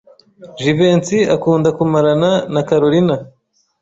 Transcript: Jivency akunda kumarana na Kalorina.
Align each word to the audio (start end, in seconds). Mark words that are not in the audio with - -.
Jivency 0.61 1.19
akunda 1.35 1.69
kumarana 1.77 2.29
na 2.53 2.61
Kalorina. 2.67 3.15